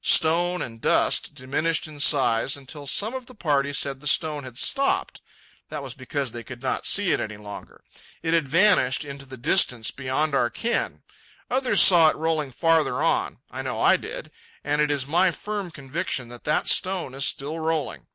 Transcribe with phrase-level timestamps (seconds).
[0.00, 4.56] Stone and dust diminished in size, until some of the party said the stone had
[4.56, 5.20] stopped.
[5.70, 7.82] That was because they could not see it any longer.
[8.22, 11.02] It had vanished into the distance beyond their ken.
[11.50, 14.30] Others saw it rolling farther on—I know I did;
[14.62, 18.06] and it is my firm conviction that that stone is still rolling.